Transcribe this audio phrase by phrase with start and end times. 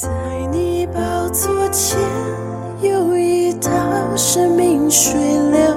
[0.00, 0.08] 在
[0.52, 1.98] 你宝座前
[2.80, 3.68] 有一道
[4.14, 5.18] 生命水
[5.50, 5.74] 流，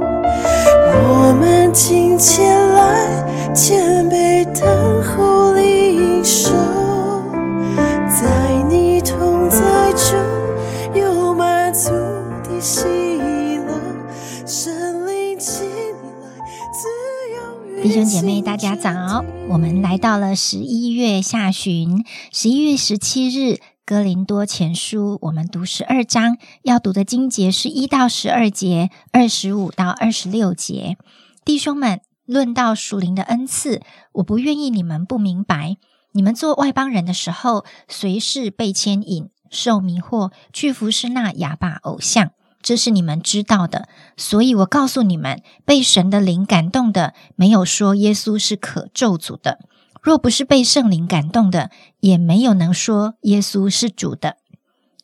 [0.00, 6.52] 我们今天来谦卑等候领受，
[8.06, 9.58] 在你同在
[9.92, 10.14] 中
[10.94, 11.90] 有满足
[12.44, 13.17] 的喜
[17.82, 19.24] 弟兄姐妹，大家早！
[19.48, 23.54] 我们来到了十一月下旬，十一月十七日，
[23.86, 30.96] 《哥林多前书》，我们读十二章，要读的经节是一到十二节，二十五到二十六节。
[31.44, 33.80] 弟兄们，论到属灵的恩赐，
[34.12, 35.76] 我不愿意你们不明白。
[36.12, 42.32] 你们做外邦人的时候，随时被牵引、受迷惑，去服侍那哑巴偶像。
[42.60, 49.58] 这是你们知道的，所以我告诉你们，被神的灵感动的，没有说耶稣是可咒诅的；
[50.02, 54.36] 若不是被圣灵感动的，也没有能说耶稣是主的。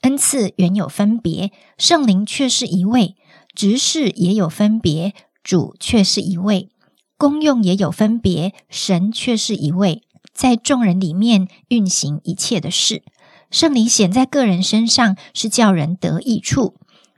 [0.03, 3.15] 恩赐原有分别，圣灵却是一位；
[3.55, 6.69] 执事也有分别，主却是一位；
[7.17, 10.03] 功用也有分别，神却是一位，
[10.35, 13.03] 在众人里面运行一切的事。
[13.51, 16.75] 圣灵显在个人身上，是叫人得益处。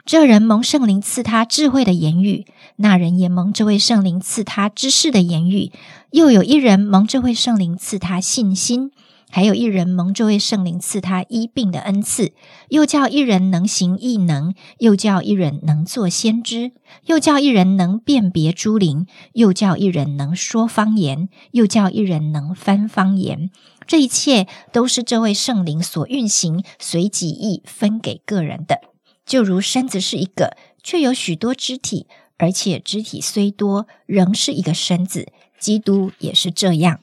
[0.07, 5.73] 这人蒙圣灵赐他智慧的言语，那人也蒙这位圣灵赐他知识的言语。
[6.13, 8.93] 又有一人蒙这位圣灵赐他信心，
[9.29, 12.33] 还有一人蒙这位圣灵赐他医病的恩赐。
[12.69, 16.71] 又叫一人能行异能，又叫一人能做先知，
[17.07, 23.51] 又叫一人能辨别诸灵，又叫一人能说方言，又叫一人能翻方言。
[23.89, 28.96] 这一切都是这位圣灵所运行，随己意分给个人的。
[29.27, 32.07] 就如身子是一个，却有许多肢体，
[32.39, 35.33] 而且肢体虽多，仍是一个身子。
[35.59, 37.01] 基督也是这样。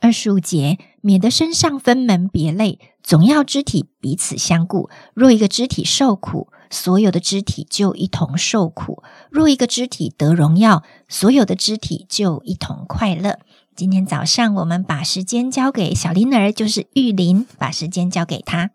[0.00, 4.88] 二十五节，免得身上分门别类，总要肢体彼此相顾。
[5.14, 13.38] 若一个肢体受苦，所有的肢体就一同受苦；若一个肢体得荣耀，所有的肢体就一同快乐。
[13.76, 18.70] 今天早上，我们把时间交给小林儿，就是玉林，把时间交给他。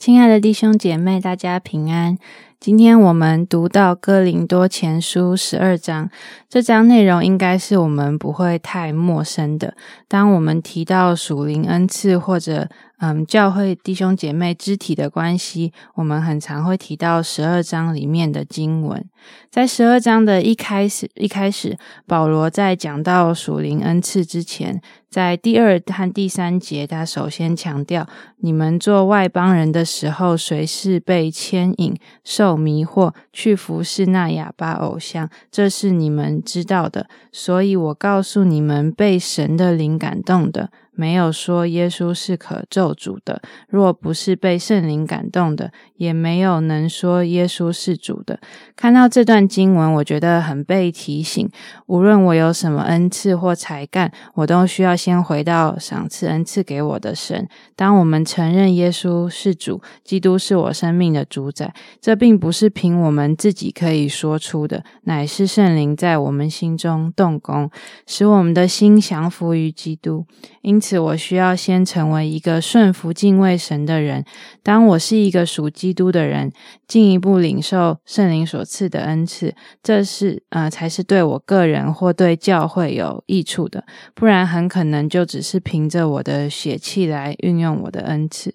[0.00, 2.16] 亲爱的弟兄姐妹，大家平安。
[2.60, 6.10] 今天我们读到哥林多前书十二章，
[6.46, 9.74] 这章内容应该是我们不会太陌生的。
[10.06, 19.02] 当我们提到属灵恩赐或者嗯教会弟兄姐妹肢体的关系，我们很常会提到十二章里面的经文。
[19.50, 28.06] 在十二章的一开始，一开始保罗在讲到属灵恩赐之前，在第二和第三节，他首先强调：
[28.38, 31.94] 你们做外邦人的时候，谁是被牵引、
[32.24, 35.28] 受迷惑，去服侍那哑巴偶像？
[35.50, 37.08] 这是你们知道的。
[37.32, 40.70] 所以我告诉你们，被神的灵感动的。
[41.00, 48.38] 没有说耶稣是可咒诅的，若不是被圣灵感动的，也没有能说耶稣是主的。
[48.76, 51.48] 看到这段经文，我觉得很被提醒。
[51.86, 57.48] 无论我有什么恩赐或才干，我都需要先回到赏赐恩赐给我的神。
[57.74, 61.72] 当我们承认耶稣是主，基督是我生命的主宰，
[62.02, 67.70] 这并不是凭我们自己可以说出的，乃是圣灵在我们心中动工，
[68.06, 70.26] 使我们的心降服于基督。
[70.60, 70.89] 因此。
[70.98, 74.24] 我需要先成为一个顺服敬畏神的人。
[74.62, 76.52] 当我是一个属基督的人，
[76.88, 83.84] 进一步领受圣灵所赐的恩赐，这是呃才是对我个人或对教会有益处的。
[84.14, 88.54] 不然很可能就只是凭着我的血气来运用我的恩赐。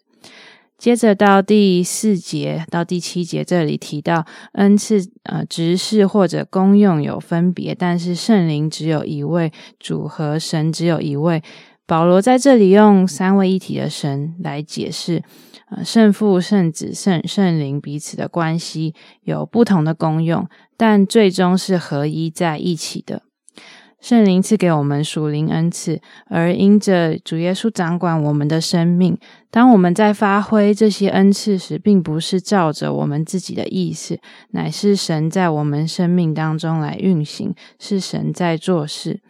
[0.77, 11.41] 接着到第四节到第七节，这里提到恩赐呃执事或者功用有分别，但是圣灵只有一位，主和神只有一位。
[11.87, 15.21] 保罗在这里用三位一体的神来解释，
[15.69, 23.21] 呃，圣父、圣子、圣圣灵彼此的关系有不同的功用，但最终是合一在一起的。
[24.01, 29.17] 圣灵赐给我们属灵恩赐，而因着主耶稣掌管我们的生命，
[29.49, 34.19] 当我们在发挥这些恩赐时，并不是照着我们自己的意思，
[34.51, 39.21] 乃是神在我们生命当中来运行，是神在做事。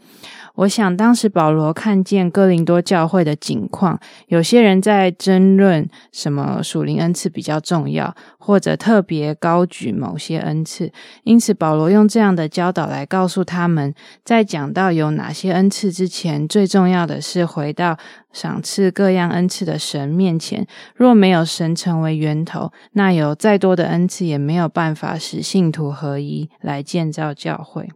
[0.55, 10.91] 我想，当时保罗看见哥林多教会的景况，有些人在争论什么属灵恩赐比较重要，或者特别高举某些恩赐。
[11.23, 13.93] 因此，保罗用这样的教导来告诉他们，
[14.23, 17.97] 在讲到有哪些恩赐之前，最重要的是回到
[18.31, 20.65] 赏赐各样恩赐的神面前。
[20.95, 27.89] 若没有神成为源头，那有再多的恩赐也没有办法使信徒合一来建造教会。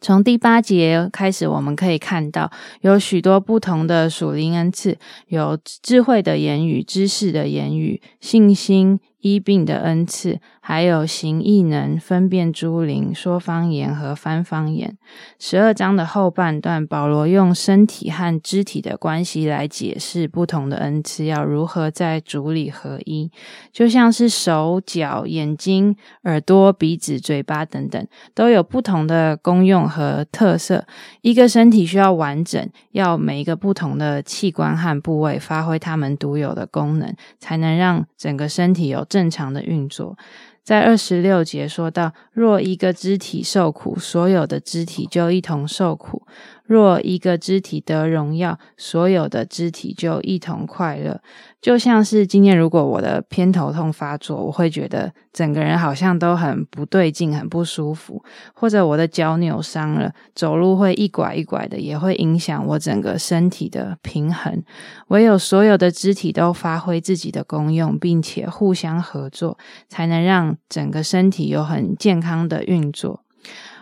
[0.00, 2.50] 从第八节开始，我们可以看到
[2.82, 4.96] 有许多不同的属灵恩赐，
[5.26, 9.00] 有智慧的言语、知识的言语、信心。
[9.20, 14.96] 医病的恩赐，还有行异能、分辨诸灵、说方言和翻方言。
[15.40, 23.28] 十二章的后半段，保罗用身体和肢体的关系来解释不同的恩赐要如何在主里合一，
[23.72, 30.86] 就像是手脚、眼睛、耳朵、鼻子、嘴巴等等，都有不同的功用和特色。
[31.22, 39.04] 一个身体需要完整，要每一个不同的器官和部位发挥它们独有的功能，才能让整个身体有。
[39.08, 40.16] 正常的运作，
[40.62, 46.26] 在二十六节说到：若一个肢体受苦，所有的肢体就一同受苦。
[46.68, 51.18] 若一个肢体得荣耀，所有的肢体就一同快乐。
[51.62, 58.22] 就像是今天，如果我的偏头痛发作，我会觉得整个人好像都很不对劲，很不舒服；
[58.52, 64.62] 或者我的脚扭伤了，走路会一拐一拐的，也会影响我整个身体的平衡。
[65.08, 69.56] 唯有所有的肢体都发挥自己的功用，并且互相合作，
[69.88, 73.24] 才能让整个身体有很健康的运作。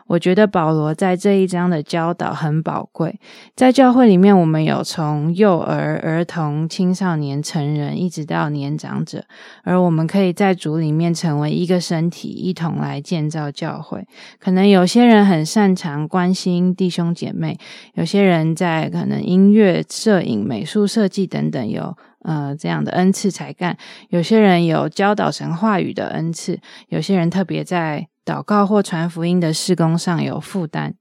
[0.08, 3.18] 我觉得保罗在这一章的教导很宝贵。
[3.54, 9.24] 在教会里面，我们有从幼儿、儿童、青少年、成人，一直到年长者，
[9.64, 14.06] 而我们可以在主里面成为一个身体，一同来建造教会。
[14.38, 17.58] 可能有些人很擅长关心弟兄姐妹，
[17.94, 23.76] 有些人在可能音乐、摄影、美术设计等等有呃这样的恩赐才干，
[24.10, 28.06] 有些人有教导神话语的恩赐，有些人特别在。
[28.26, 30.94] 祷告或传福音的事工上有负担，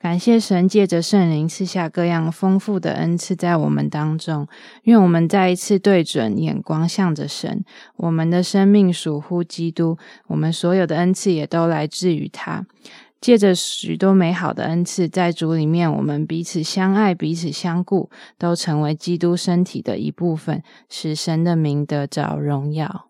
[0.00, 4.48] 感谢神借着圣灵赐下各样丰富的恩赐在我们当中。
[4.84, 7.62] 愿我们再一次对准眼光，向着神。
[7.96, 12.64] 我们的生命属乎基督，我们所有的恩赐也都来自于他。
[13.20, 23.06] 借着许多美好的恩赐，在主里面，我们彼此相爱，彼此相顾，都成为基督身体的一部分，使神的名得着荣耀。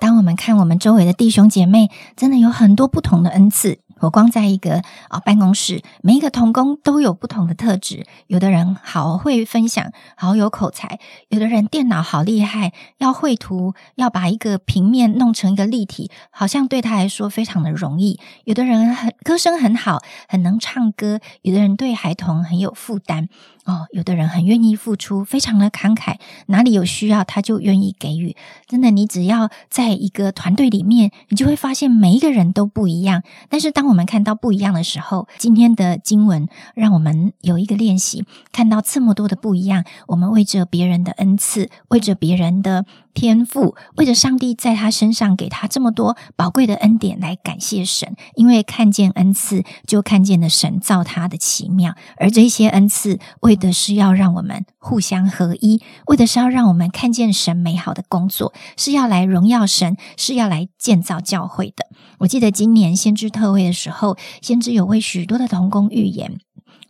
[0.00, 3.80] 当我们看我们周围的弟兄姐妹，真的有很多不同的恩赐。
[4.00, 8.06] 我光在一个啊办公室，每一个童工都有不同的特质。
[8.28, 10.96] 有的人好会分享，好有口才；
[11.28, 18.18] 有的人电脑好厉害，要绘图，要把一个平面弄成一个立体，好像对他来说非常的容易。
[18.44, 23.28] 有的人很歌声很好，很能唱歌；有的人对孩童很有负担。
[23.70, 28.34] 哦，有的人很愿意付出，非常的慷慨，哪里有需要他就愿意给予。
[28.66, 33.22] 真的，你只要在一个团队里面，你就会发现每一个人都不一样。
[33.48, 42.84] 但是当我们看到不一样的时候，今天的经文让我们有一个练习，看到这么多的不一样，我们为着别人的恩赐，为着别人的。
[43.14, 61.86] 天赋为着上帝在他身上给他这么多宝贵的恩典来感谢神，因为看见恩赐就看见了神造他的奇妙，而这些恩赐为的是要让我们互相合一，为的是要让我们看见神美好的工作，是要来荣耀神，是要来建造教会的。
[62.18, 66.38] 我记得今年先知特会的时候，先知有为许多的童工预言。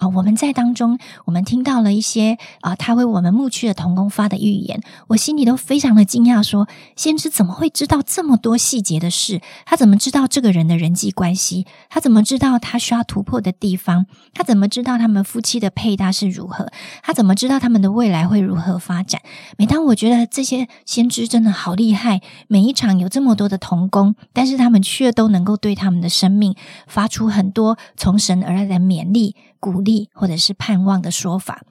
[0.00, 6.66] 啊，我们在当中，我们听到了一些啊，他为我们牧区的童工发的预言，我心里都非常的惊讶，说
[6.96, 9.42] 先知怎么会知道这么多细节的事？
[9.66, 11.66] 他怎么知道这个人的人际关系？
[11.90, 14.06] 他怎么知道他需要突破的地方？
[14.32, 16.72] 他怎么知道他们夫妻的配搭是如何？
[17.02, 19.20] 他怎么知道他们的未来会如何发展？
[19.58, 26.54] 每当我觉得这些先知真的好厉害，每一场有这么多的童工，但是他们却都能够对他们的生命
[26.86, 29.36] 发出很多从神而来的勉励。
[29.60, 31.62] 鼓励或者是盼望的说法。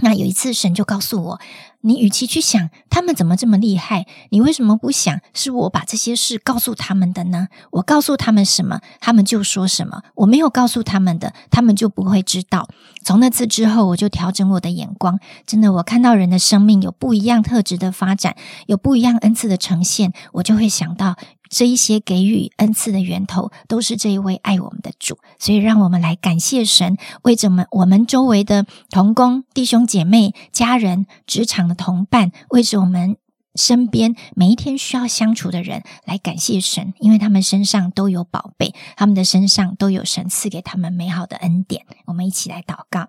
[0.00, 1.40] 那有一次，神就告诉我。
[1.80, 7.48] 你与其去想他们怎么这么厉害，你为什么不想是我把这些事告诉他们的呢？
[7.70, 12.68] 我告诉他们什么，他们就说什么；我没有告诉他们的，他们就不会知道。
[13.04, 15.20] 从那次之后，我就调整我的眼光。
[15.46, 21.16] 真的，我看到人的生命有不一样特质的发展，有不一样恩赐的呈现，我就会想到
[21.48, 25.18] 这一些给予恩赐的源头，都是这一位爱我们的主。
[25.38, 31.68] 所以，让我们来感谢神，为着我们我们周围的同工、弟兄姐妹、家人、职场。
[31.68, 33.18] 的同伴，为着我们
[33.54, 41.84] 身边每一天需要相处的人来感谢神，因为他们身上都有宝贝，他们的身上都有神赐给他们美好的恩典。
[42.06, 43.08] 我们一起来祷告，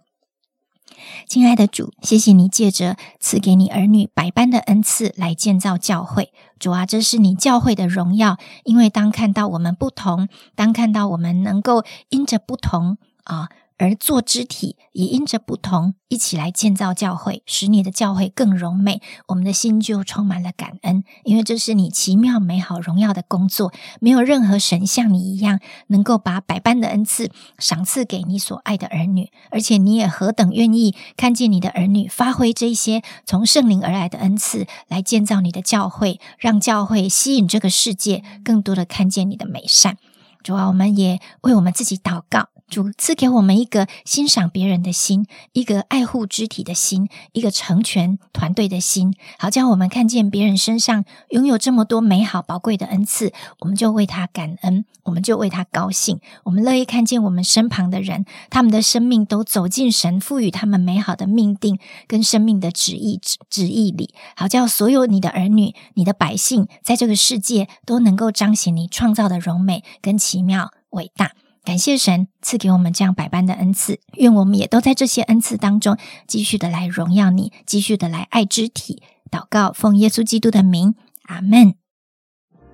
[1.27, 6.31] 亲爱的主，谢谢你借着赐给你儿女百般的恩赐来建造教会。
[6.57, 13.49] 主啊，这是你教会的荣耀，因为当看到我们不同，当看到我们能够因着不同啊。
[13.79, 19.01] 而做肢体也因着不同，一起来建造教会，使你的教会更荣美。
[19.29, 23.73] 我们的心就充满了感恩，因为这是你奇妙、美好、荣耀的工作。
[24.01, 39.97] 没有任何神像你一样，能够把百般的恩赐赏赐给你所爱的儿女，而且你也何等愿意看见你的儿女发挥这些从圣灵而来的恩赐，来建造你的教会，让教会吸引这个世界更多的看见你的美善。
[40.43, 42.49] 主啊，我们也为我们自己祷告。
[42.69, 56.19] 主赐给我们一个欣赏别人的心，一个爱护肢体的心，一个成全团队的心，好叫我们看见别人身上拥有这么多美好宝贵的恩赐，我们就为他感恩，我们就为他高兴。
[56.43, 71.31] 我们乐意看见我们身旁的人，他们的生命都走进神赋予他们美好的命定跟生命的旨意旨意里，好叫所有你的儿女、你的百姓，在这个世界都能够彰显你创造的荣美跟奇妙伟大。
[71.69, 79.03] 感谢神赐给我们这样百般的恩赐，愿我们也都在这些恩赐当中继续的来荣耀你，继续的来爱肢体。
[79.29, 80.95] 祷告，奉耶稣基督的名，
[81.25, 81.75] 阿门。